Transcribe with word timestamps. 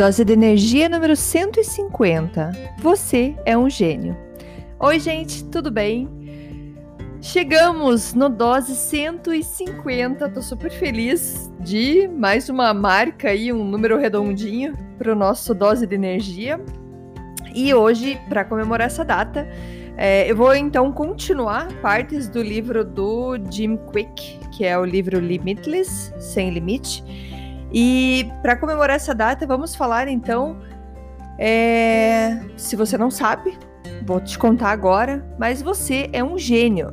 Dose 0.00 0.24
de 0.24 0.32
energia 0.32 0.88
número 0.88 1.14
150. 1.14 2.52
Você 2.78 3.36
é 3.44 3.54
um 3.54 3.68
gênio. 3.68 4.16
Oi, 4.78 4.98
gente, 4.98 5.44
tudo 5.44 5.70
bem? 5.70 6.08
Chegamos 7.20 8.14
no 8.14 8.30
dose 8.30 8.74
150. 8.74 10.26
Tô 10.30 10.40
super 10.40 10.70
feliz 10.70 11.52
de 11.60 12.08
mais 12.08 12.48
uma 12.48 12.72
marca 12.72 13.28
aí, 13.28 13.52
um 13.52 13.62
número 13.62 13.98
redondinho 13.98 14.74
para 14.96 15.12
o 15.12 15.14
nosso 15.14 15.52
dose 15.52 15.86
de 15.86 15.96
energia. 15.96 16.58
E 17.54 17.74
hoje, 17.74 18.18
para 18.26 18.42
comemorar 18.42 18.86
essa 18.86 19.04
data, 19.04 19.46
é, 19.98 20.30
eu 20.30 20.34
vou 20.34 20.54
então 20.54 20.90
continuar 20.90 21.68
partes 21.82 22.26
do 22.26 22.42
livro 22.42 22.86
do 22.86 23.36
Jim 23.50 23.76
Quick, 23.92 24.40
que 24.56 24.64
é 24.64 24.78
o 24.78 24.84
livro 24.86 25.20
Limitless, 25.20 26.10
Sem 26.18 26.48
Limite. 26.48 27.04
E 27.72 28.30
para 28.42 28.56
comemorar 28.56 28.96
essa 28.96 29.14
data, 29.14 29.46
vamos 29.46 29.74
falar 29.74 30.08
então. 30.08 30.58
É, 31.38 32.38
se 32.56 32.76
você 32.76 32.98
não 32.98 33.10
sabe, 33.10 33.56
vou 34.04 34.20
te 34.20 34.38
contar 34.38 34.70
agora, 34.70 35.24
mas 35.38 35.62
você 35.62 36.08
é 36.12 36.22
um 36.22 36.38
gênio. 36.38 36.88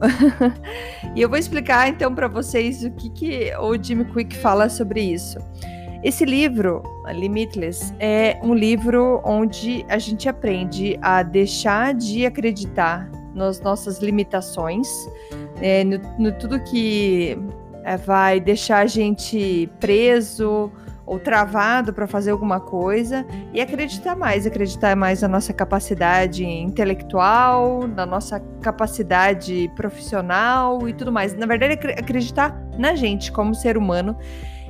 e 1.16 1.22
eu 1.22 1.30
vou 1.30 1.38
explicar 1.38 1.89
então 1.89 2.14
para 2.14 2.28
vocês 2.28 2.83
o 2.83 2.92
que, 2.92 3.09
que 3.09 3.52
o 3.58 3.81
Jimmy 3.81 4.05
Quick 4.05 4.36
fala 4.38 4.70
sobre 4.70 5.02
isso. 5.02 5.38
Esse 6.03 6.23
livro, 6.25 6.83
Limitless, 7.11 7.94
é 8.00 8.39
um 8.44 8.53
livro 8.53 9.20
onde 9.25 9.83
a 9.89 9.98
gente 9.98 10.30
aprende 10.30 10.98
a 11.02 11.23
deixar 11.23 11.94
de 11.94 12.25
acreditar 12.25 13.09
nas 13.33 13.59
nossas 13.61 14.00
limitações, 14.00 14.88
é, 15.61 15.83
no, 15.83 16.00
no 16.17 16.31
tudo 16.31 16.59
que 16.64 17.38
é, 17.88 17.96
vai 17.96 18.38
deixar 18.42 18.80
a 18.80 18.86
gente 18.86 19.70
preso 19.80 20.70
ou 21.06 21.18
travado 21.18 21.94
para 21.94 22.06
fazer 22.06 22.32
alguma 22.32 22.60
coisa 22.60 23.26
e 23.54 23.62
acreditar 23.62 24.14
mais, 24.14 24.46
acreditar 24.46 24.94
mais 24.94 25.22
na 25.22 25.30
nossa 25.30 25.54
capacidade 25.54 26.46
intelectual, 26.46 27.88
na 27.88 28.06
nossa 28.06 28.42
capacidade 28.62 29.72
profissional 29.74 30.90
e 30.90 30.94
tudo 30.94 31.14
mais. 31.14 31.34
Na 31.34 31.46
verdade, 31.46 31.80
acreditar 31.98 32.62
na 32.78 32.94
gente 32.94 33.32
como 33.32 33.56
ser 33.56 33.78
humano 33.78 34.18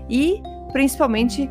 e 0.08 0.44
principalmente 0.72 1.50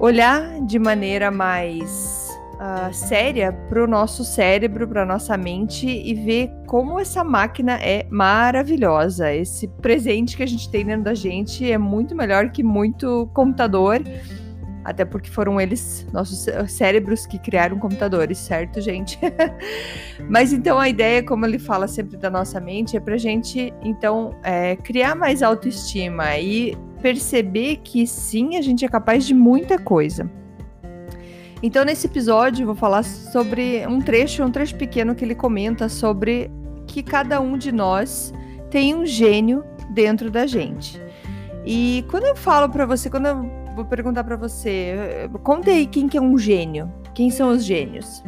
olhar 0.00 0.60
de 0.62 0.80
maneira 0.80 1.30
mais 1.30 2.23
uh, 2.54 2.92
séria 2.92 3.52
para 3.52 3.82
o 3.82 3.86
nosso 3.86 4.24
cérebro, 4.24 4.86
para 4.86 5.04
nossa 5.04 5.36
mente 5.36 5.86
e 5.86 6.14
ver 6.14 6.50
como 6.66 6.98
essa 6.98 7.22
máquina 7.22 7.74
é 7.80 8.06
maravilhosa. 8.10 9.32
Esse 9.32 9.68
presente 9.68 10.36
que 10.36 10.42
a 10.42 10.46
gente 10.46 10.70
tem 10.70 10.84
dentro 10.84 11.04
da 11.04 11.14
gente 11.14 11.70
é 11.70 11.78
muito 11.78 12.14
melhor 12.14 12.50
que 12.50 12.62
muito 12.62 13.28
computador. 13.34 14.02
Até 14.84 15.02
porque 15.04 15.30
foram 15.30 15.58
eles, 15.58 16.06
nossos 16.12 16.46
cérebros, 16.68 17.24
que 17.24 17.38
criaram 17.38 17.78
computadores, 17.78 18.36
certo, 18.36 18.82
gente? 18.82 19.18
Mas 20.28 20.52
então 20.52 20.78
a 20.78 20.88
ideia, 20.90 21.22
como 21.22 21.46
ele 21.46 21.58
fala 21.58 21.88
sempre 21.88 22.18
da 22.18 22.28
nossa 22.28 22.60
mente, 22.60 22.94
é 22.94 23.00
pra 23.00 23.16
gente, 23.16 23.72
então, 23.82 24.36
é, 24.42 24.76
criar 24.76 25.14
mais 25.14 25.42
autoestima 25.42 26.36
e 26.38 26.76
perceber 27.00 27.76
que 27.82 28.06
sim, 28.06 28.56
a 28.58 28.62
gente 28.62 28.84
é 28.84 28.88
capaz 28.88 29.26
de 29.26 29.32
muita 29.32 29.78
coisa. 29.78 30.30
Então, 31.66 31.82
nesse 31.82 32.06
episódio, 32.06 32.66
vou 32.66 32.74
falar 32.74 33.02
sobre 33.02 33.86
um 33.86 33.98
trecho, 33.98 34.44
um 34.44 34.50
trecho 34.50 34.74
pequeno 34.76 35.14
que 35.14 35.24
ele 35.24 35.34
comenta 35.34 35.88
sobre 35.88 36.50
que 36.86 37.02
cada 37.02 37.40
um 37.40 37.56
de 37.56 37.72
nós 37.72 38.34
tem 38.70 38.94
um 38.94 39.06
gênio 39.06 39.64
dentro 39.88 40.30
da 40.30 40.46
gente. 40.46 41.00
E 41.64 42.04
quando 42.10 42.24
eu 42.24 42.36
falo 42.36 42.68
para 42.68 42.84
você, 42.84 43.08
quando 43.08 43.28
eu 43.28 43.50
vou 43.74 43.86
perguntar 43.86 44.24
para 44.24 44.36
você, 44.36 45.26
conta 45.42 45.70
aí 45.70 45.86
quem 45.86 46.06
que 46.06 46.18
é 46.18 46.20
um 46.20 46.36
gênio, 46.36 46.92
quem 47.14 47.30
são 47.30 47.48
os 47.48 47.64
gênios. 47.64 48.22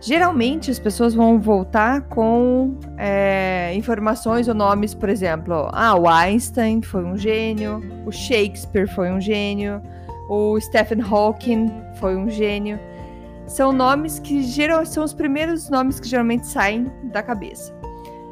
Geralmente 0.00 0.68
as 0.68 0.80
pessoas 0.80 1.14
vão 1.14 1.38
voltar 1.38 2.08
com 2.08 2.76
é, 2.96 3.72
informações 3.76 4.48
ou 4.48 4.54
nomes, 4.54 4.94
por 4.94 5.08
exemplo, 5.08 5.68
ah, 5.72 5.94
o 5.94 6.08
Einstein 6.08 6.82
foi 6.82 7.04
um 7.04 7.16
gênio, 7.16 7.80
o 8.04 8.10
Shakespeare 8.10 8.88
foi 8.88 9.12
um 9.12 9.20
gênio, 9.20 9.80
o 10.28 10.60
Stephen 10.60 11.00
Hawking 11.00 11.72
foi 11.94 12.16
um 12.16 12.28
gênio. 12.28 12.78
São 13.46 13.72
nomes 13.72 14.18
que 14.18 14.42
geram, 14.42 14.84
são 14.84 15.02
os 15.02 15.14
primeiros 15.14 15.70
nomes 15.70 15.98
que 15.98 16.06
geralmente 16.06 16.46
saem 16.46 16.86
da 17.04 17.22
cabeça. 17.22 17.74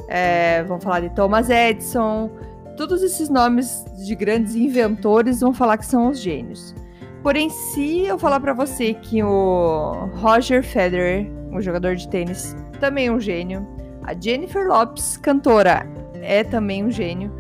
É, 0.09 0.63
vamos 0.65 0.85
falar 0.85 1.01
de 1.01 1.11
Thomas 1.11 1.49
Edison, 1.49 2.31
todos 2.77 3.03
esses 3.03 3.29
nomes 3.29 3.85
de 3.97 4.15
grandes 4.15 4.55
inventores 4.55 5.41
vão 5.41 5.53
falar 5.53 5.79
que 5.79 5.87
são 5.87 6.11
os 6.11 6.21
gênios. 6.21 6.75
Porém, 7.23 7.49
se 7.51 8.03
eu 8.03 8.19
falar 8.19 8.39
para 8.39 8.53
você 8.53 8.95
que 8.95 9.23
o 9.23 10.09
Roger 10.15 10.63
Federer, 10.63 11.29
um 11.51 11.61
jogador 11.61 11.97
de 11.97 12.07
tênis, 12.09 12.55
também 12.79 13.07
é 13.07 13.13
um 13.13 13.19
gênio, 13.19 13.67
a 14.05 14.15
Jennifer 14.15 14.69
Lopes, 14.69 15.17
cantora, 15.17 15.85
é 16.23 16.45
também 16.45 16.85
um 16.85 16.91
gênio, 16.91 17.35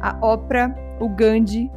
a 0.00 0.18
Oprah, 0.20 0.74
o 0.98 1.08
Gandhi, 1.08 1.70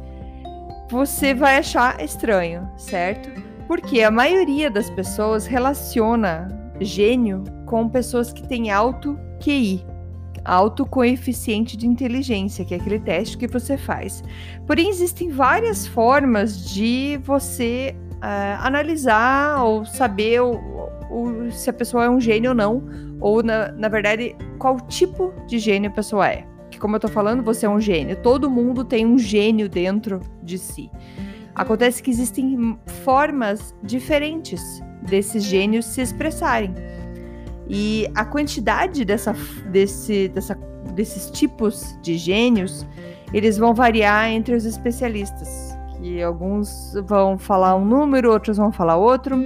você 0.90 1.34
vai 1.34 1.58
achar 1.58 2.02
estranho, 2.02 2.68
certo? 2.76 3.30
Porque 3.66 4.02
a 4.02 4.10
maioria 4.10 4.70
das 4.70 4.90
pessoas 4.90 5.46
relaciona 5.46 6.48
gênio 6.80 7.44
com 7.66 7.88
pessoas 7.88 8.32
que 8.32 8.46
têm 8.46 8.70
alto 8.70 9.18
QI, 9.42 9.84
alto 10.44 10.84
coeficiente 10.84 11.76
de 11.76 11.86
inteligência, 11.86 12.64
que 12.64 12.74
é 12.74 12.76
aquele 12.76 12.98
teste 12.98 13.38
que 13.38 13.46
você 13.46 13.76
faz. 13.76 14.22
Porém, 14.66 14.88
existem 14.88 15.30
várias 15.30 15.86
formas 15.86 16.68
de 16.68 17.18
você 17.22 17.96
uh, 18.16 18.60
analisar 18.60 19.64
ou 19.64 19.84
saber 19.86 20.42
o, 20.42 20.60
o, 21.10 21.50
se 21.50 21.70
a 21.70 21.72
pessoa 21.72 22.04
é 22.04 22.10
um 22.10 22.20
gênio 22.20 22.50
ou 22.50 22.56
não, 22.56 22.82
ou 23.20 23.42
na, 23.42 23.72
na 23.72 23.88
verdade, 23.88 24.36
qual 24.58 24.78
tipo 24.80 25.32
de 25.46 25.58
gênio 25.58 25.90
a 25.90 25.94
pessoa 25.94 26.28
é 26.28 26.53
como 26.84 26.96
eu 26.96 27.00
tô 27.00 27.08
falando, 27.08 27.42
você 27.42 27.64
é 27.64 27.68
um 27.70 27.80
gênio. 27.80 28.14
Todo 28.14 28.50
mundo 28.50 28.84
tem 28.84 29.06
um 29.06 29.16
gênio 29.16 29.70
dentro 29.70 30.20
de 30.42 30.58
si. 30.58 30.90
Acontece 31.54 32.02
que 32.02 32.10
existem 32.10 32.78
formas 33.02 33.74
diferentes 33.82 34.60
desses 35.00 35.44
gênios 35.44 35.86
se 35.86 36.02
expressarem. 36.02 36.74
E 37.66 38.06
a 38.14 38.22
quantidade 38.22 39.02
dessa, 39.02 39.34
desse, 39.70 40.28
dessa, 40.28 40.54
desses 40.94 41.30
tipos 41.30 41.98
de 42.02 42.18
gênios, 42.18 42.86
eles 43.32 43.56
vão 43.56 43.72
variar 43.72 44.28
entre 44.28 44.54
os 44.54 44.66
especialistas. 44.66 45.74
Que 45.96 46.22
alguns 46.22 46.92
vão 47.06 47.38
falar 47.38 47.76
um 47.76 47.84
número, 47.86 48.30
outros 48.30 48.58
vão 48.58 48.70
falar 48.70 48.96
outro 48.96 49.42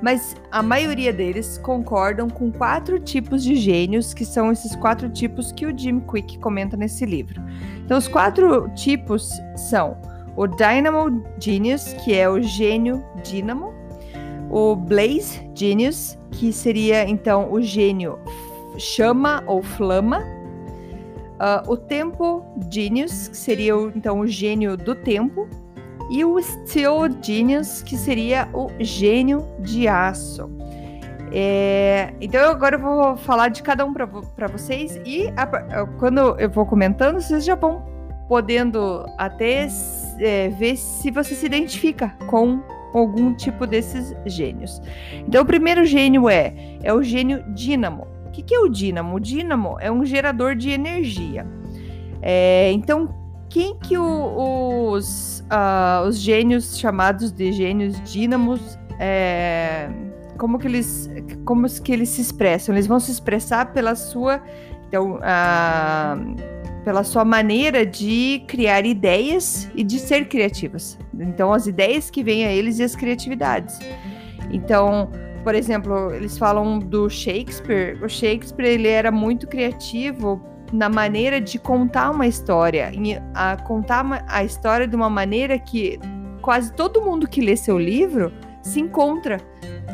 mas 0.00 0.36
a 0.50 0.62
maioria 0.62 1.12
deles 1.12 1.58
concordam 1.58 2.28
com 2.28 2.52
quatro 2.52 3.00
tipos 3.00 3.42
de 3.42 3.56
gênios, 3.56 4.14
que 4.14 4.24
são 4.24 4.52
esses 4.52 4.74
quatro 4.76 5.08
tipos 5.08 5.50
que 5.52 5.66
o 5.66 5.76
Jim 5.76 6.00
Quick 6.00 6.38
comenta 6.38 6.76
nesse 6.76 7.04
livro. 7.04 7.42
Então, 7.84 7.98
os 7.98 8.06
quatro 8.06 8.68
tipos 8.74 9.30
são 9.56 9.96
o 10.36 10.46
Dynamo 10.46 11.24
Genius, 11.40 11.92
que 12.04 12.14
é 12.14 12.28
o 12.28 12.40
gênio 12.40 13.04
dínamo, 13.24 13.74
o 14.50 14.76
Blaze 14.76 15.50
Genius, 15.54 16.16
que 16.30 16.52
seria 16.52 17.08
então 17.08 17.52
o 17.52 17.60
gênio 17.60 18.18
chama 18.78 19.42
ou 19.46 19.62
flama, 19.62 20.20
uh, 21.38 21.70
o 21.70 21.76
Tempo 21.76 22.44
Genius, 22.70 23.28
que 23.28 23.36
seria 23.36 23.74
então 23.96 24.20
o 24.20 24.26
gênio 24.28 24.76
do 24.76 24.94
tempo, 24.94 25.48
e 26.10 26.24
o 26.24 26.40
Steel 26.40 27.08
Genius, 27.22 27.82
que 27.82 27.96
seria 27.96 28.48
o 28.52 28.70
gênio 28.80 29.44
de 29.60 29.86
aço. 29.86 30.50
É, 31.32 32.14
então 32.20 32.50
agora 32.50 32.76
eu 32.76 32.80
vou 32.80 33.16
falar 33.18 33.48
de 33.48 33.62
cada 33.62 33.84
um 33.84 33.92
para 33.92 34.46
vocês 34.46 34.98
e 35.04 35.28
a, 35.36 35.46
quando 35.98 36.38
eu 36.38 36.48
vou 36.48 36.64
comentando, 36.64 37.20
vocês 37.20 37.44
já 37.44 37.54
vão 37.54 37.82
podendo 38.28 39.04
até 39.18 39.68
é, 40.18 40.48
ver 40.48 40.76
se 40.76 41.10
você 41.10 41.34
se 41.34 41.44
identifica 41.44 42.16
com 42.26 42.62
algum 42.94 43.34
tipo 43.34 43.66
desses 43.66 44.14
gênios. 44.24 44.80
Então 45.26 45.42
o 45.42 45.46
primeiro 45.46 45.84
gênio 45.84 46.28
é, 46.28 46.54
é 46.82 46.92
o 46.92 47.02
gênio 47.02 47.44
dínamo. 47.54 48.06
O 48.26 48.30
que, 48.30 48.42
que 48.42 48.54
é 48.54 48.58
o 48.60 48.68
dínamo? 48.68 49.16
O 49.16 49.20
dínamo 49.20 49.76
é 49.80 49.90
um 49.90 50.04
gerador 50.04 50.54
de 50.54 50.70
energia. 50.70 51.46
É, 52.22 52.70
então, 52.72 53.08
quem 53.48 53.76
que 53.78 53.96
o, 53.96 54.92
os, 54.92 55.40
uh, 55.40 56.06
os 56.06 56.18
gênios 56.18 56.78
chamados 56.78 57.32
de 57.32 57.52
gênios 57.52 58.00
dínamos, 58.04 58.78
é, 58.98 59.88
como 60.36 60.58
que 60.58 60.66
eles, 60.66 61.10
como 61.44 61.66
que 61.82 61.92
eles 61.92 62.10
se 62.10 62.20
expressam? 62.20 62.74
Eles 62.74 62.86
vão 62.86 63.00
se 63.00 63.10
expressar 63.10 63.72
pela 63.72 63.94
sua, 63.94 64.42
então, 64.86 65.16
uh, 65.16 66.36
pela 66.84 67.04
sua 67.04 67.24
maneira 67.24 67.84
de 67.84 68.42
criar 68.46 68.84
ideias 68.84 69.70
e 69.74 69.82
de 69.82 69.98
ser 69.98 70.28
criativas. 70.28 70.98
Então, 71.18 71.52
as 71.52 71.66
ideias 71.66 72.10
que 72.10 72.22
vêm 72.22 72.46
a 72.46 72.52
eles 72.52 72.78
e 72.78 72.82
as 72.82 72.94
criatividades. 72.94 73.78
Então, 74.50 75.10
por 75.42 75.54
exemplo, 75.54 76.12
eles 76.12 76.36
falam 76.36 76.78
do 76.78 77.08
Shakespeare. 77.08 77.98
O 78.02 78.08
Shakespeare 78.08 78.68
ele 78.68 78.88
era 78.88 79.10
muito 79.10 79.46
criativo 79.46 80.42
na 80.72 80.88
maneira 80.88 81.40
de 81.40 81.58
contar 81.58 82.10
uma 82.10 82.26
história, 82.26 82.90
a 83.34 83.56
contar 83.56 84.24
a 84.28 84.44
história 84.44 84.86
de 84.86 84.94
uma 84.94 85.08
maneira 85.08 85.58
que 85.58 85.98
quase 86.42 86.72
todo 86.72 87.02
mundo 87.02 87.28
que 87.28 87.40
lê 87.40 87.56
seu 87.56 87.78
livro 87.78 88.32
se 88.62 88.80
encontra 88.80 89.38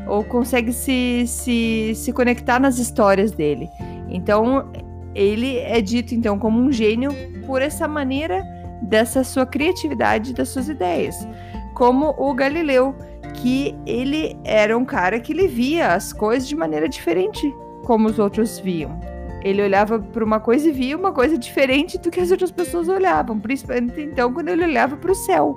ou 0.06 0.24
consegue 0.24 0.72
se, 0.72 1.24
se, 1.26 1.92
se 1.94 2.12
conectar 2.12 2.60
nas 2.60 2.78
histórias 2.78 3.32
dele. 3.32 3.68
Então, 4.08 4.70
ele 5.14 5.58
é 5.58 5.80
dito 5.80 6.14
então 6.14 6.38
como 6.38 6.60
um 6.60 6.70
gênio 6.70 7.10
por 7.46 7.62
essa 7.62 7.86
maneira 7.86 8.44
dessa 8.82 9.24
sua 9.24 9.46
criatividade, 9.46 10.34
das 10.34 10.48
suas 10.48 10.68
ideias. 10.68 11.26
Como 11.74 12.14
o 12.18 12.34
Galileu, 12.34 12.94
que 13.34 13.74
ele 13.86 14.36
era 14.44 14.76
um 14.76 14.84
cara 14.84 15.18
que 15.20 15.32
ele 15.32 15.48
via 15.48 15.94
as 15.94 16.12
coisas 16.12 16.48
de 16.48 16.56
maneira 16.56 16.88
diferente 16.88 17.52
como 17.84 18.08
os 18.08 18.18
outros 18.18 18.58
viam. 18.58 18.98
Ele 19.44 19.62
olhava 19.62 19.98
para 19.98 20.24
uma 20.24 20.40
coisa 20.40 20.68
e 20.68 20.72
via 20.72 20.96
uma 20.96 21.12
coisa 21.12 21.36
diferente 21.36 21.98
do 21.98 22.10
que 22.10 22.18
as 22.18 22.30
outras 22.30 22.50
pessoas 22.50 22.88
olhavam, 22.88 23.38
principalmente 23.38 24.00
então 24.00 24.32
quando 24.32 24.48
ele 24.48 24.64
olhava 24.64 24.96
para 24.96 25.12
o 25.12 25.14
céu. 25.14 25.54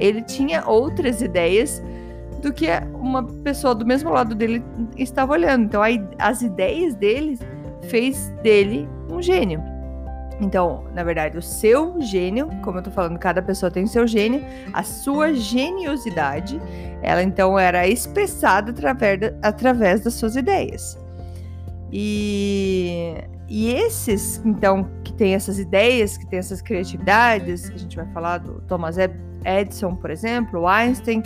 Ele 0.00 0.22
tinha 0.22 0.66
outras 0.66 1.20
ideias 1.20 1.82
do 2.40 2.52
que 2.52 2.66
uma 2.94 3.22
pessoa 3.24 3.74
do 3.74 3.84
mesmo 3.84 4.10
lado 4.10 4.34
dele 4.34 4.64
estava 4.96 5.32
olhando. 5.32 5.64
Então, 5.64 5.82
as 6.18 6.40
ideias 6.40 6.94
dele 6.94 7.38
fez 7.82 8.30
dele 8.42 8.88
um 9.10 9.20
gênio. 9.20 9.62
Então, 10.40 10.84
na 10.94 11.02
verdade, 11.02 11.36
o 11.36 11.42
seu 11.42 12.00
gênio, 12.00 12.48
como 12.62 12.78
eu 12.78 12.82
tô 12.82 12.90
falando, 12.90 13.18
cada 13.18 13.42
pessoa 13.42 13.70
tem 13.70 13.84
o 13.84 13.88
seu 13.88 14.06
gênio, 14.06 14.42
a 14.72 14.84
sua 14.84 15.34
geniosidade, 15.34 16.60
ela 17.02 17.22
então 17.22 17.58
era 17.58 17.88
expressada 17.88 18.70
através, 18.70 19.20
através 19.42 20.00
das 20.00 20.14
suas 20.14 20.36
ideias. 20.36 20.96
E, 21.92 23.14
e 23.48 23.72
esses, 23.72 24.42
então, 24.44 24.88
que 25.02 25.12
têm 25.12 25.34
essas 25.34 25.58
ideias, 25.58 26.16
que 26.16 26.26
têm 26.26 26.38
essas 26.38 26.60
criatividades, 26.60 27.68
que 27.68 27.76
a 27.76 27.78
gente 27.78 27.96
vai 27.96 28.06
falar 28.12 28.38
do 28.38 28.60
Thomas 28.62 28.96
Edison, 29.44 29.94
por 29.94 30.10
exemplo, 30.10 30.66
Einstein, 30.66 31.22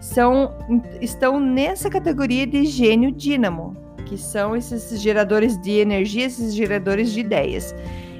são, 0.00 0.54
estão 1.00 1.38
nessa 1.38 1.90
categoria 1.90 2.46
de 2.46 2.64
gênio 2.64 3.10
dínamo, 3.12 3.76
que 4.06 4.16
são 4.16 4.56
esses 4.56 5.00
geradores 5.00 5.60
de 5.60 5.72
energia, 5.72 6.26
esses 6.26 6.54
geradores 6.54 7.12
de 7.12 7.20
ideias. 7.20 7.74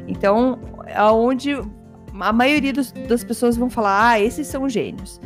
Então, 0.06 0.58
aonde 0.94 1.52
a 2.20 2.32
maioria 2.32 2.72
dos, 2.72 2.92
das 2.92 3.22
pessoas 3.22 3.56
vão 3.56 3.70
falar, 3.70 4.10
ah, 4.10 4.20
esses 4.20 4.46
são 4.46 4.68
gênios. 4.68 5.20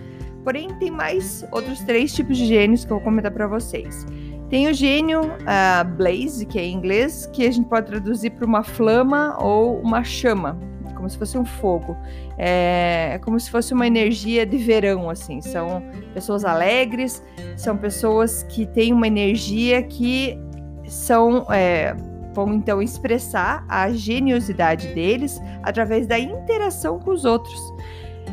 Porém, 0.44 0.69
tem 0.78 0.90
mais 0.90 1.44
outros 1.52 1.81
três 1.81 2.12
tipos 2.12 2.37
de 2.37 2.46
gênios 2.46 2.84
que 2.84 2.93
eu 2.93 2.96
vou 2.96 3.05
comentar 3.05 3.31
para 3.31 3.46
vocês. 3.46 4.06
Tem 4.50 4.69
o 4.69 4.75
gênio 4.75 5.23
uh, 5.23 5.85
blaze, 5.97 6.44
que 6.44 6.58
é 6.58 6.64
em 6.64 6.75
inglês, 6.75 7.31
que 7.32 7.47
a 7.47 7.50
gente 7.52 7.69
pode 7.69 7.87
traduzir 7.87 8.31
para 8.31 8.44
uma 8.44 8.64
flama 8.64 9.37
ou 9.41 9.81
uma 9.81 10.02
chama, 10.02 10.58
como 10.97 11.08
se 11.08 11.17
fosse 11.17 11.38
um 11.38 11.44
fogo. 11.44 11.97
É, 12.37 13.12
é, 13.12 13.19
como 13.19 13.38
se 13.38 13.49
fosse 13.49 13.73
uma 13.73 13.87
energia 13.87 14.44
de 14.44 14.56
verão, 14.56 15.08
assim. 15.08 15.41
São 15.41 15.82
pessoas 16.12 16.44
alegres, 16.44 17.23
são 17.56 17.76
pessoas 17.76 18.43
que 18.43 18.67
têm 18.67 18.93
uma 18.93 19.06
energia 19.06 19.82
que 19.85 20.37
são 20.87 21.47
é, 21.50 21.94
vão 22.35 22.52
então 22.55 22.82
expressar 22.82 23.64
a 23.69 23.91
geniosidade 23.91 24.88
deles 24.88 25.41
através 25.62 26.06
da 26.06 26.19
interação 26.19 26.99
com 26.99 27.11
os 27.12 27.25
outros. 27.25 27.61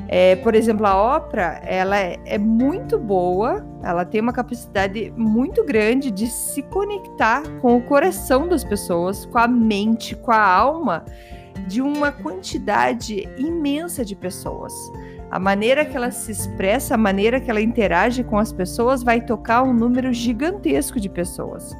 É, 0.09 0.37
por 0.37 0.55
exemplo, 0.55 0.85
a 0.85 1.17
Oprah, 1.17 1.59
ela 1.65 1.97
é, 1.97 2.17
é, 2.25 2.37
muito 2.37 2.97
boa, 2.97 3.65
ela 3.83 4.05
tem 4.05 4.21
uma 4.21 4.31
capacidade 4.31 5.13
muito 5.17 5.65
grande 5.65 6.09
de 6.09 6.27
se 6.27 6.61
conectar 6.63 7.43
com 7.61 7.75
o 7.75 7.81
coração 7.81 8.47
das 8.47 8.63
pessoas, 8.63 9.25
com 9.25 9.37
a 9.37 9.47
mente, 9.47 10.15
com 10.15 10.31
a 10.31 10.41
alma 10.41 11.03
de 11.67 11.81
uma 11.81 12.11
quantidade 12.11 13.27
imensa 13.37 14.05
de 14.05 14.15
pessoas. 14.15 14.73
A 15.29 15.39
maneira 15.39 15.83
que 15.83 15.97
ela 15.97 16.09
se 16.09 16.31
expressa, 16.31 16.95
a 16.95 16.97
maneira 16.97 17.41
que 17.41 17.49
ela 17.49 17.59
interage 17.59 18.23
com 18.23 18.37
as 18.37 18.53
pessoas 18.53 19.03
vai 19.03 19.19
tocar 19.19 19.61
um 19.63 19.73
número 19.73 20.13
gigantesco 20.13 21.01
de 21.01 21.09
pessoas. 21.09 21.75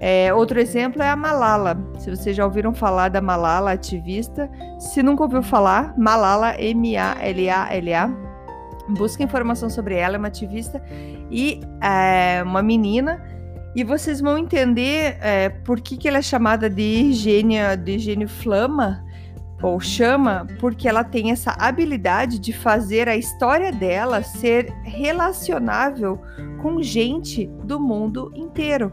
É, 0.00 0.32
outro 0.32 0.58
exemplo 0.58 1.02
é 1.02 1.08
a 1.10 1.14
Malala. 1.14 1.78
Se 1.98 2.10
vocês 2.10 2.34
já 2.34 2.44
ouviram 2.44 2.74
falar 2.74 3.10
da 3.10 3.20
Malala, 3.20 3.72
ativista, 3.72 4.50
se 4.78 5.02
nunca 5.02 5.22
ouviu 5.22 5.42
falar, 5.42 5.94
Malala, 5.98 6.54
M-A-L-A-L-A, 6.58 8.10
busca 8.88 9.22
informação 9.22 9.68
sobre 9.68 9.94
ela, 9.94 10.16
é 10.16 10.18
uma 10.18 10.28
ativista 10.28 10.82
e 11.30 11.60
é, 11.82 12.42
uma 12.42 12.62
menina. 12.62 13.22
E 13.76 13.84
vocês 13.84 14.20
vão 14.20 14.38
entender 14.38 15.18
é, 15.20 15.50
por 15.50 15.80
que, 15.80 15.96
que 15.96 16.08
ela 16.08 16.18
é 16.18 16.22
chamada 16.22 16.68
de 16.68 17.12
gênia, 17.12 17.76
de 17.76 17.98
gênio 17.98 18.28
flama, 18.28 19.04
ou 19.62 19.78
chama, 19.78 20.46
porque 20.58 20.88
ela 20.88 21.04
tem 21.04 21.30
essa 21.30 21.54
habilidade 21.58 22.38
de 22.38 22.52
fazer 22.52 23.06
a 23.08 23.16
história 23.16 23.70
dela 23.70 24.22
ser 24.22 24.72
relacionável 24.82 26.18
com 26.62 26.82
gente 26.82 27.46
do 27.62 27.78
mundo 27.78 28.32
inteiro. 28.34 28.90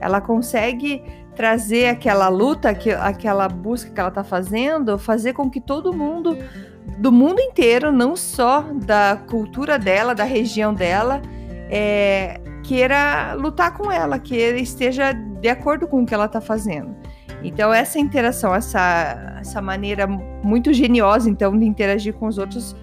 Ela 0.00 0.20
consegue 0.20 1.02
trazer 1.34 1.88
aquela 1.88 2.28
luta, 2.28 2.70
aquela 3.00 3.48
busca 3.48 3.90
que 3.90 4.00
ela 4.00 4.08
está 4.08 4.24
fazendo, 4.24 4.98
fazer 4.98 5.32
com 5.32 5.48
que 5.48 5.60
todo 5.60 5.92
mundo 5.92 6.36
do 6.98 7.12
mundo 7.12 7.40
inteiro, 7.40 7.92
não 7.92 8.16
só 8.16 8.62
da 8.72 9.20
cultura 9.28 9.78
dela, 9.78 10.14
da 10.14 10.24
região 10.24 10.74
dela, 10.74 11.20
é, 11.70 12.40
queira 12.64 13.34
lutar 13.34 13.72
com 13.76 13.92
ela, 13.92 14.18
que 14.18 14.34
esteja 14.34 15.12
de 15.12 15.48
acordo 15.48 15.86
com 15.86 16.02
o 16.02 16.06
que 16.06 16.14
ela 16.14 16.24
está 16.24 16.40
fazendo. 16.40 16.96
Então 17.42 17.72
essa 17.72 17.98
interação, 17.98 18.54
essa, 18.54 19.36
essa 19.40 19.62
maneira 19.62 20.06
muito 20.06 20.72
geniosa 20.72 21.30
então 21.30 21.56
de 21.56 21.64
interagir 21.64 22.14
com 22.14 22.26
os 22.26 22.36
outros 22.36 22.74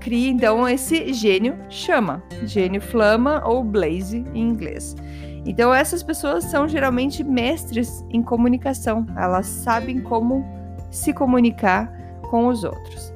cria 0.00 0.30
então 0.30 0.66
esse 0.68 1.12
gênio 1.12 1.56
chama, 1.68 2.22
gênio 2.44 2.80
flama 2.80 3.42
ou 3.46 3.62
blaze 3.62 4.24
em 4.34 4.40
inglês. 4.40 4.96
Então, 5.44 5.72
essas 5.72 6.02
pessoas 6.02 6.44
são 6.44 6.68
geralmente 6.68 7.24
mestres 7.24 8.04
em 8.10 8.22
comunicação, 8.22 9.06
elas 9.16 9.46
sabem 9.46 10.00
como 10.00 10.44
se 10.90 11.12
comunicar 11.12 11.92
com 12.30 12.46
os 12.46 12.64
outros. 12.64 13.12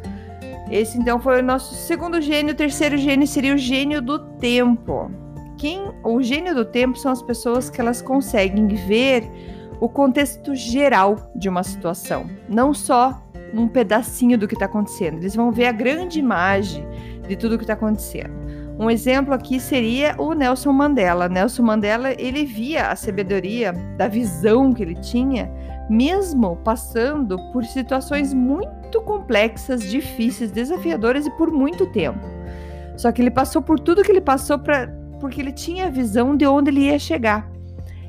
Esse 0.71 0.99
então 0.99 1.21
foi 1.21 1.41
o 1.41 1.45
nosso 1.45 1.75
segundo 1.75 2.21
gênio. 2.21 2.53
O 2.53 2.57
terceiro 2.57 2.97
gênio 2.97 3.27
seria 3.27 3.55
o 3.55 3.59
gênio 3.59 4.01
do 4.01 4.19
tempo. 4.19 5.11
Quem, 5.59 5.83
o 6.03 6.23
gênio 6.23 6.55
do 6.55 6.65
tempo 6.65 6.99
são 6.99 7.13
as 7.13 7.23
pessoas 7.23 7.69
que 7.71 7.81
elas 7.81 8.01
conseguem 8.01 8.67
ver 8.67 9.31
o 9.81 9.89
contexto 9.89 10.55
geral 10.55 11.31
de 11.37 11.49
uma 11.49 11.63
situação, 11.63 12.29
não 12.49 12.73
só 12.73 13.23
um 13.53 13.69
pedacinho 13.69 14.39
do 14.39 14.49
que 14.49 14.55
está 14.55 14.67
acontecendo. 14.67 15.19
Eles 15.19 15.37
vão 15.37 15.53
ver 15.53 15.67
a 15.67 15.73
grande 15.73 16.19
imagem 16.19 16.87
de 17.29 17.37
tudo 17.37 17.55
o 17.55 17.59
que 17.59 17.65
está 17.65 17.75
acontecendo. 17.75 18.33
Um 18.79 18.91
exemplo 18.91 19.33
aqui 19.33 19.61
seria 19.61 20.17
o 20.19 20.35
Nelson 20.35 20.73
Mandela. 20.73 21.29
Nelson 21.29 21.63
Mandela, 21.63 22.11
ele 22.19 22.45
via 22.45 22.89
a 22.89 22.97
sabedoria 22.97 23.73
da 23.97 24.09
visão 24.09 24.73
que 24.73 24.83
ele 24.83 24.97
tinha, 24.97 25.49
mesmo 25.89 26.57
passando 26.57 27.39
por 27.53 27.65
situações 27.65 28.35
muito 28.35 29.01
complexas, 29.03 29.89
difíceis, 29.89 30.51
desafiadoras 30.51 31.25
e 31.25 31.31
por 31.31 31.53
muito 31.53 31.87
tempo. 31.93 32.27
Só 32.97 33.13
que 33.13 33.23
ele 33.23 33.31
passou 33.31 33.63
por 33.63 33.79
tudo 33.79 34.03
que 34.03 34.11
ele 34.11 34.21
passou 34.21 34.59
para 34.59 34.89
porque 35.21 35.41
ele 35.41 35.53
tinha 35.53 35.87
a 35.87 35.91
visão 35.91 36.37
de 36.37 36.47
onde 36.47 36.71
ele 36.71 36.81
ia 36.81 36.99
chegar. 36.99 37.51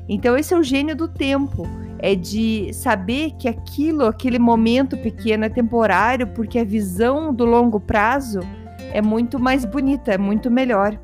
Então 0.08 0.36
esse 0.36 0.52
é 0.52 0.58
o 0.58 0.62
gênio 0.62 0.94
do 0.94 1.08
tempo, 1.08 1.66
é 1.98 2.14
de 2.14 2.72
saber 2.74 3.32
que 3.38 3.48
aquilo, 3.48 4.04
aquele 4.04 4.38
momento 4.38 4.96
pequeno 4.98 5.44
é 5.44 5.48
temporário, 5.48 6.26
porque 6.26 6.58
a 6.58 6.64
visão 6.64 7.32
do 7.32 7.44
longo 7.44 7.80
prazo 7.80 8.40
é 8.96 9.02
muito 9.02 9.38
mais 9.38 9.66
bonita, 9.66 10.12
é 10.12 10.16
muito 10.16 10.50
melhor. 10.50 10.98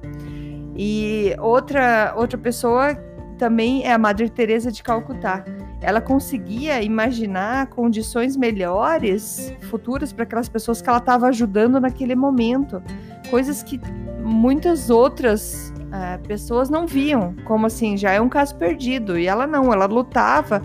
E 0.74 1.36
outra 1.38 2.14
outra 2.16 2.38
pessoa 2.38 2.94
também 3.36 3.84
é 3.84 3.92
a 3.92 3.98
Madre 3.98 4.30
Teresa 4.30 4.72
de 4.72 4.82
Calcutá. 4.82 5.44
Ela 5.78 6.00
conseguia 6.00 6.80
imaginar 6.80 7.66
condições 7.66 8.34
melhores 8.34 9.52
futuras 9.68 10.10
para 10.10 10.22
aquelas 10.22 10.48
pessoas 10.48 10.80
que 10.80 10.88
ela 10.88 10.98
estava 10.98 11.26
ajudando 11.26 11.78
naquele 11.78 12.14
momento, 12.14 12.82
coisas 13.28 13.62
que 13.62 13.78
muitas 14.24 14.88
outras 14.88 15.70
uh, 15.78 16.26
pessoas 16.26 16.70
não 16.70 16.86
viam, 16.86 17.34
como 17.44 17.66
assim 17.66 17.94
já 17.98 18.12
é 18.12 18.20
um 18.22 18.28
caso 18.28 18.56
perdido. 18.56 19.18
E 19.18 19.26
ela 19.26 19.46
não, 19.46 19.70
ela 19.70 19.84
lutava 19.84 20.62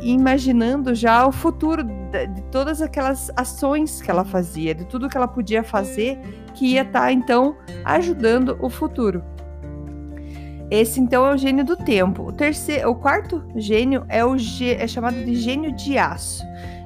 imaginando 0.00 0.94
já 0.94 1.26
o 1.26 1.32
futuro 1.32 1.82
de, 1.82 2.26
de 2.28 2.42
todas 2.42 2.80
aquelas 2.80 3.28
ações 3.34 4.00
que 4.00 4.08
ela 4.08 4.24
fazia, 4.24 4.72
de 4.72 4.84
tudo 4.84 5.08
que 5.08 5.16
ela 5.16 5.26
podia 5.26 5.64
fazer 5.64 6.16
que 6.54 6.66
ia 6.66 6.82
estar 6.82 7.00
tá, 7.00 7.12
então 7.12 7.56
ajudando 7.84 8.56
o 8.60 8.70
futuro. 8.70 9.22
Esse 10.70 11.00
então 11.00 11.26
é 11.26 11.34
o 11.34 11.36
gênio 11.36 11.64
do 11.64 11.76
tempo. 11.76 12.22
O 12.22 12.32
terceiro, 12.32 12.90
o 12.90 12.94
quarto 12.94 13.44
gênio 13.54 14.04
é 14.08 14.24
o 14.24 14.34
é 14.34 14.86
chamado 14.86 15.16
de 15.16 15.34
gênio 15.34 15.72
de 15.72 15.98
aço. 15.98 16.42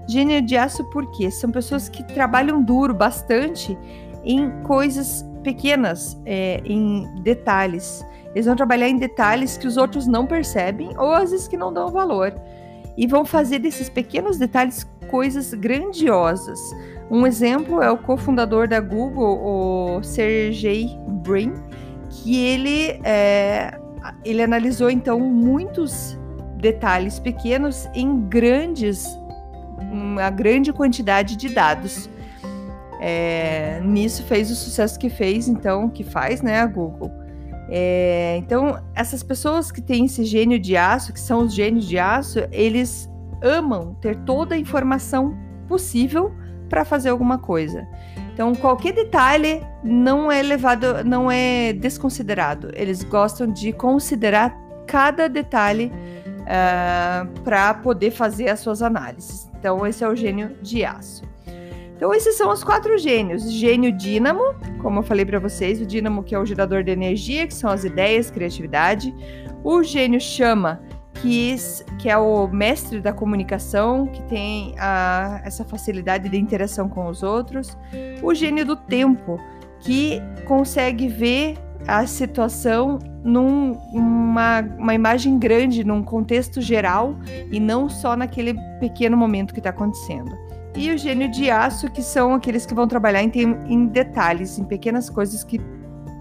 Gênio 0.08 0.42
de 0.42 0.56
aço 0.56 0.84
porque 0.90 1.30
são 1.30 1.50
pessoas 1.50 1.88
que 1.88 2.02
trabalham 2.02 2.62
duro 2.62 2.92
bastante 2.92 3.78
em 4.24 4.50
coisas 4.62 5.24
pequenas, 5.42 6.20
é, 6.26 6.60
em 6.64 7.06
detalhes. 7.22 8.04
Eles 8.34 8.46
vão 8.46 8.56
trabalhar 8.56 8.88
em 8.88 8.98
detalhes 8.98 9.56
que 9.56 9.66
os 9.66 9.76
outros 9.76 10.06
não 10.06 10.26
percebem 10.26 10.90
ou 10.98 11.12
às 11.12 11.30
vezes 11.30 11.48
que 11.48 11.56
não 11.56 11.72
dão 11.72 11.88
valor. 11.88 12.34
E 12.96 13.06
vão 13.06 13.24
fazer 13.24 13.60
desses 13.60 13.88
pequenos 13.88 14.38
detalhes 14.38 14.86
coisas 15.08 15.52
grandiosas. 15.54 16.58
Um 17.10 17.26
exemplo 17.26 17.82
é 17.82 17.90
o 17.90 17.98
cofundador 17.98 18.68
da 18.68 18.80
Google, 18.80 19.40
o 19.98 20.02
Sergey 20.02 20.88
Brin, 21.22 21.54
que 22.10 22.38
ele, 22.38 23.00
é, 23.02 23.78
ele 24.24 24.42
analisou 24.42 24.90
então 24.90 25.18
muitos 25.18 26.18
detalhes 26.56 27.18
pequenos 27.18 27.88
em 27.94 28.20
grandes, 28.28 29.06
uma 29.90 30.30
grande 30.30 30.72
quantidade 30.72 31.36
de 31.36 31.48
dados. 31.48 32.10
É, 33.00 33.80
nisso 33.84 34.24
fez 34.24 34.50
o 34.50 34.56
sucesso 34.56 34.98
que 34.98 35.08
fez, 35.08 35.48
então, 35.48 35.88
que 35.88 36.02
faz, 36.02 36.42
né, 36.42 36.60
a 36.60 36.66
Google. 36.66 37.10
É, 37.70 38.36
então, 38.38 38.82
essas 38.94 39.22
pessoas 39.22 39.70
que 39.70 39.80
têm 39.80 40.06
esse 40.06 40.24
gênio 40.24 40.58
de 40.58 40.76
aço, 40.76 41.12
que 41.12 41.20
são 41.20 41.42
os 41.42 41.54
gênios 41.54 41.86
de 41.86 41.98
aço, 41.98 42.40
eles 42.50 43.08
amam 43.42 43.94
ter 44.00 44.16
toda 44.24 44.54
a 44.54 44.58
informação 44.58 45.36
possível 45.66 46.32
para 46.68 46.84
fazer 46.84 47.08
alguma 47.08 47.38
coisa. 47.38 47.86
Então, 48.32 48.54
qualquer 48.54 48.92
detalhe 48.92 49.62
não 49.82 50.30
é 50.30 50.42
levado, 50.42 51.02
não 51.04 51.30
é 51.30 51.72
desconsiderado. 51.72 52.70
Eles 52.74 53.02
gostam 53.02 53.50
de 53.50 53.72
considerar 53.72 54.56
cada 54.86 55.28
detalhe 55.28 55.86
uh, 55.86 56.44
ah, 56.46 57.26
para 57.42 57.74
poder 57.74 58.12
fazer 58.12 58.48
as 58.48 58.60
suas 58.60 58.80
análises. 58.80 59.50
Então, 59.58 59.84
esse 59.86 60.04
é 60.04 60.08
o 60.08 60.14
gênio 60.14 60.56
de 60.62 60.84
aço. 60.84 61.24
Então, 61.96 62.14
esses 62.14 62.36
são 62.36 62.52
os 62.52 62.62
quatro 62.62 62.96
gênios: 62.96 63.50
gênio 63.50 63.90
dínamo, 63.90 64.54
como 64.80 65.00
eu 65.00 65.02
falei 65.02 65.26
para 65.26 65.40
vocês, 65.40 65.80
o 65.80 65.86
dínamo 65.86 66.22
que 66.22 66.32
é 66.32 66.38
o 66.38 66.46
gerador 66.46 66.84
de 66.84 66.92
energia, 66.92 67.44
que 67.44 67.54
são 67.54 67.68
as 67.68 67.82
ideias, 67.82 68.30
criatividade. 68.30 69.12
O 69.64 69.82
gênio 69.82 70.20
chama, 70.20 70.80
que, 71.20 71.56
que 71.98 72.08
é 72.08 72.16
o 72.16 72.46
mestre 72.48 73.00
da 73.00 73.12
comunicação, 73.12 74.06
que 74.06 74.22
tem 74.22 74.74
a, 74.78 75.40
essa 75.44 75.64
facilidade 75.64 76.28
de 76.28 76.38
interação 76.38 76.88
com 76.88 77.08
os 77.08 77.22
outros. 77.22 77.76
O 78.22 78.34
gênio 78.34 78.64
do 78.64 78.76
tempo, 78.76 79.40
que 79.80 80.20
consegue 80.46 81.08
ver 81.08 81.56
a 81.86 82.06
situação 82.06 82.98
numa 83.22 84.62
num, 84.62 84.92
imagem 84.92 85.38
grande, 85.38 85.84
num 85.84 86.02
contexto 86.02 86.60
geral 86.60 87.16
e 87.50 87.60
não 87.60 87.88
só 87.88 88.16
naquele 88.16 88.54
pequeno 88.80 89.16
momento 89.16 89.52
que 89.52 89.60
está 89.60 89.70
acontecendo. 89.70 90.36
E 90.76 90.92
o 90.92 90.98
gênio 90.98 91.30
de 91.30 91.50
aço, 91.50 91.90
que 91.90 92.02
são 92.02 92.34
aqueles 92.34 92.64
que 92.64 92.74
vão 92.74 92.86
trabalhar 92.86 93.22
em, 93.22 93.30
em 93.66 93.86
detalhes, 93.86 94.58
em 94.58 94.64
pequenas 94.64 95.10
coisas 95.10 95.42
que 95.42 95.60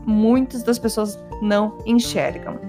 muitas 0.05 0.63
das 0.63 0.79
pessoas 0.79 1.19
não 1.41 1.77
enxergam. 1.85 2.59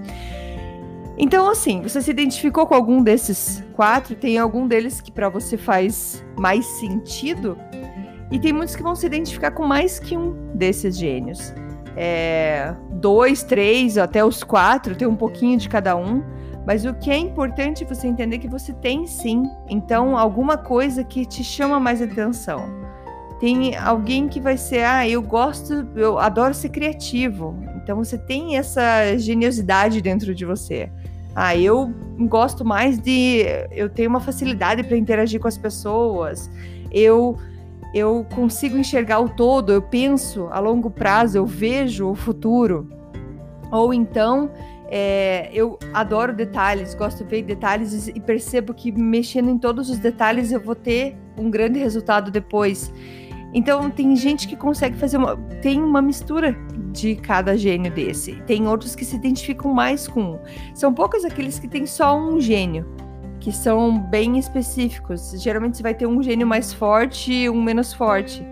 Então, 1.21 1.49
assim, 1.49 1.81
você 1.81 2.01
se 2.01 2.09
identificou 2.09 2.65
com 2.65 2.73
algum 2.73 3.03
desses 3.03 3.61
quatro? 3.73 4.15
Tem 4.15 4.37
algum 4.37 4.65
deles 4.65 5.01
que 5.01 5.11
para 5.11 5.27
você 5.27 5.57
faz 5.57 6.25
mais 6.37 6.65
sentido? 6.65 7.57
E 8.31 8.39
tem 8.39 8.53
muitos 8.53 8.73
que 8.73 8.81
vão 8.81 8.95
se 8.95 9.05
identificar 9.05 9.51
com 9.51 9.65
mais 9.65 9.99
que 9.99 10.15
um 10.15 10.33
desses 10.55 10.97
gênios. 10.97 11.53
É, 11.97 12.73
dois, 12.91 13.43
três, 13.43 13.97
até 13.97 14.23
os 14.23 14.45
quatro, 14.45 14.95
tem 14.95 15.05
um 15.05 15.15
pouquinho 15.15 15.57
de 15.57 15.67
cada 15.67 15.93
um. 15.97 16.23
Mas 16.65 16.85
o 16.85 16.93
que 16.93 17.11
é 17.11 17.17
importante 17.17 17.83
você 17.83 18.07
entender 18.07 18.37
que 18.37 18.47
você 18.47 18.71
tem 18.71 19.05
sim, 19.05 19.43
então, 19.67 20.17
alguma 20.17 20.55
coisa 20.57 21.03
que 21.03 21.25
te 21.25 21.43
chama 21.43 21.81
mais 21.81 22.01
atenção. 22.01 22.79
Tem 23.41 23.75
alguém 23.75 24.29
que 24.29 24.39
vai 24.39 24.55
ser, 24.55 24.83
ah, 24.83 25.07
eu 25.07 25.21
gosto, 25.21 25.85
eu 25.95 26.17
adoro 26.17 26.53
ser 26.53 26.69
criativo. 26.69 27.57
Então 27.75 27.97
você 27.97 28.17
tem 28.17 28.55
essa 28.55 29.17
geniosidade 29.17 30.01
dentro 30.01 30.35
de 30.35 30.45
você. 30.45 30.89
Ah, 31.41 31.55
eu 31.55 31.93
gosto 32.27 32.65
mais 32.65 32.99
de. 32.99 33.45
Eu 33.71 33.87
tenho 33.87 34.09
uma 34.09 34.19
facilidade 34.19 34.83
para 34.83 34.97
interagir 34.97 35.39
com 35.39 35.47
as 35.47 35.57
pessoas. 35.57 36.51
Eu 36.91 37.37
eu 37.93 38.25
consigo 38.35 38.77
enxergar 38.77 39.21
o 39.21 39.29
todo, 39.29 39.71
eu 39.71 39.81
penso 39.81 40.49
a 40.51 40.59
longo 40.59 40.91
prazo, 40.91 41.37
eu 41.37 41.45
vejo 41.45 42.09
o 42.09 42.13
futuro. 42.13 42.89
Ou 43.71 43.93
então, 43.93 44.51
é, 44.91 45.49
eu 45.53 45.79
adoro 45.93 46.33
detalhes, 46.33 46.93
gosto 46.93 47.23
de 47.23 47.29
ver 47.29 47.43
detalhes 47.43 48.09
e 48.09 48.19
percebo 48.19 48.73
que 48.73 48.91
mexendo 48.91 49.49
em 49.49 49.57
todos 49.57 49.89
os 49.89 49.97
detalhes 49.97 50.51
eu 50.51 50.59
vou 50.59 50.75
ter 50.75 51.15
um 51.37 51.49
grande 51.49 51.79
resultado 51.79 52.29
depois. 52.29 52.91
Então, 53.53 53.89
tem 53.89 54.13
gente 54.13 54.45
que 54.45 54.57
consegue 54.57 54.97
fazer 54.97 55.15
uma. 55.15 55.37
Tem 55.61 55.81
uma 55.81 56.01
mistura 56.01 56.53
de 56.91 57.15
cada 57.15 57.57
gênio 57.57 57.91
desse. 57.91 58.35
Tem 58.47 58.67
outros 58.67 58.95
que 58.95 59.05
se 59.05 59.15
identificam 59.15 59.73
mais 59.73 60.07
com 60.07 60.21
um. 60.21 60.39
São 60.73 60.93
poucos 60.93 61.23
aqueles 61.23 61.59
que 61.59 61.67
têm 61.67 61.85
só 61.85 62.17
um 62.17 62.39
gênio, 62.39 62.85
que 63.39 63.51
são 63.51 63.99
bem 63.99 64.37
específicos. 64.37 65.31
Geralmente 65.41 65.77
você 65.77 65.83
vai 65.83 65.93
ter 65.93 66.07
um 66.07 66.21
gênio 66.21 66.47
mais 66.47 66.73
forte 66.73 67.31
e 67.31 67.49
um 67.49 67.61
menos 67.61 67.93
forte. 67.93 68.45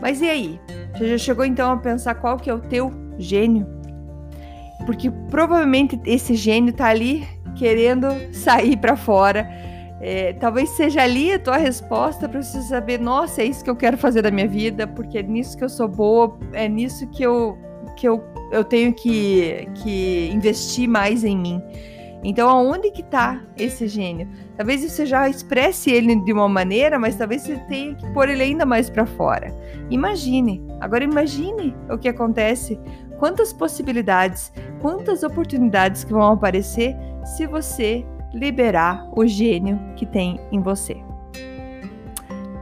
Mas 0.00 0.20
e 0.20 0.28
aí? 0.28 0.60
Você 0.92 1.08
já 1.10 1.18
chegou 1.18 1.44
então 1.44 1.72
a 1.72 1.76
pensar 1.76 2.14
qual 2.14 2.36
que 2.36 2.48
é 2.48 2.54
o 2.54 2.60
teu 2.60 2.92
gênio? 3.18 3.66
Porque 4.86 5.10
provavelmente 5.30 6.00
esse 6.04 6.34
gênio 6.34 6.72
tá 6.72 6.86
ali 6.86 7.26
querendo 7.56 8.06
sair 8.32 8.76
para 8.76 8.96
fora. 8.96 9.48
É, 10.00 10.32
talvez 10.34 10.70
seja 10.70 11.02
ali 11.02 11.32
a 11.32 11.38
tua 11.38 11.56
resposta 11.56 12.28
para 12.28 12.42
você 12.42 12.62
saber, 12.62 13.00
nossa, 13.00 13.42
é 13.42 13.46
isso 13.46 13.64
que 13.64 13.70
eu 13.70 13.76
quero 13.76 13.98
fazer 13.98 14.22
da 14.22 14.30
minha 14.30 14.46
vida, 14.46 14.86
porque 14.86 15.18
é 15.18 15.22
nisso 15.22 15.56
que 15.56 15.64
eu 15.64 15.68
sou 15.68 15.88
boa, 15.88 16.38
é 16.52 16.68
nisso 16.68 17.08
que 17.08 17.22
eu, 17.22 17.58
que 17.96 18.08
eu, 18.08 18.22
eu 18.52 18.62
tenho 18.62 18.94
que, 18.94 19.68
que 19.82 20.30
investir 20.32 20.88
mais 20.88 21.24
em 21.24 21.36
mim. 21.36 21.62
Então, 22.22 22.48
aonde 22.48 22.90
que 22.90 23.00
está 23.00 23.40
esse 23.56 23.86
gênio? 23.86 24.28
Talvez 24.56 24.82
você 24.82 25.06
já 25.06 25.28
expresse 25.28 25.90
ele 25.90 26.16
de 26.24 26.32
uma 26.32 26.48
maneira, 26.48 26.98
mas 26.98 27.16
talvez 27.16 27.42
você 27.42 27.56
tenha 27.68 27.94
que 27.94 28.08
pôr 28.12 28.28
ele 28.28 28.42
ainda 28.42 28.66
mais 28.66 28.90
para 28.90 29.06
fora. 29.06 29.54
Imagine, 29.88 30.64
agora 30.80 31.04
imagine 31.04 31.76
o 31.88 31.96
que 31.96 32.08
acontece, 32.08 32.78
quantas 33.18 33.52
possibilidades, 33.52 34.52
quantas 34.80 35.22
oportunidades 35.22 36.02
que 36.02 36.12
vão 36.12 36.32
aparecer 36.32 36.96
se 37.36 37.46
você 37.46 38.04
liberar 38.32 39.06
o 39.12 39.26
gênio 39.26 39.78
que 39.96 40.06
tem 40.06 40.40
em 40.50 40.60
você. 40.60 40.96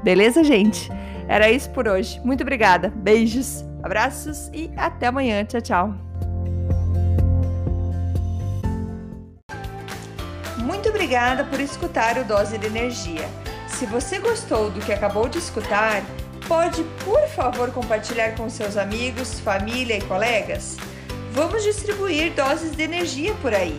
Beleza, 0.02 0.44
gente? 0.44 0.88
Era 1.28 1.50
isso 1.50 1.70
por 1.70 1.88
hoje. 1.88 2.20
Muito 2.24 2.42
obrigada. 2.42 2.92
Beijos, 2.94 3.64
abraços 3.82 4.48
e 4.52 4.70
até 4.76 5.08
amanhã. 5.08 5.44
Tchau, 5.44 5.60
tchau. 5.60 5.94
Muito 10.58 10.88
obrigada 10.88 11.44
por 11.44 11.60
escutar 11.60 12.16
o 12.18 12.24
Dose 12.24 12.58
de 12.58 12.66
Energia. 12.66 13.28
Se 13.66 13.84
você 13.86 14.18
gostou 14.18 14.70
do 14.70 14.80
que 14.80 14.92
acabou 14.92 15.28
de 15.28 15.38
escutar, 15.38 16.02
pode, 16.46 16.84
por 17.04 17.26
favor, 17.28 17.70
compartilhar 17.72 18.36
com 18.36 18.48
seus 18.48 18.76
amigos, 18.76 19.40
família 19.40 19.98
e 19.98 20.02
colegas? 20.02 20.76
Vamos 21.32 21.64
distribuir 21.64 22.32
doses 22.32 22.74
de 22.74 22.82
energia 22.82 23.34
por 23.42 23.52
aí. 23.52 23.78